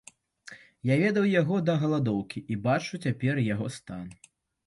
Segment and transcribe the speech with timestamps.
[0.91, 4.05] Я ведаў яго да галадоўкі і бачу цяпер яго стан.